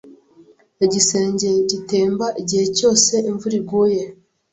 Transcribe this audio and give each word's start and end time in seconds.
Igisenge 0.85 1.49
gitemba 1.69 2.25
igihe 2.41 2.65
cyose 2.77 3.13
imvura 3.29 3.55
iguye. 3.61 4.03